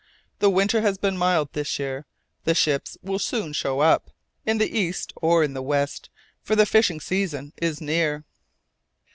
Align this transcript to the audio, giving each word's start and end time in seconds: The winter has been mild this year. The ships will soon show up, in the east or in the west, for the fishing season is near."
The 0.39 0.49
winter 0.49 0.81
has 0.81 0.97
been 0.97 1.15
mild 1.15 1.49
this 1.53 1.77
year. 1.77 2.07
The 2.43 2.55
ships 2.55 2.97
will 3.03 3.19
soon 3.19 3.53
show 3.53 3.81
up, 3.81 4.09
in 4.47 4.57
the 4.57 4.75
east 4.75 5.13
or 5.17 5.43
in 5.43 5.53
the 5.53 5.61
west, 5.61 6.09
for 6.41 6.55
the 6.55 6.65
fishing 6.65 6.99
season 6.99 7.53
is 7.57 7.79
near." 7.79 8.25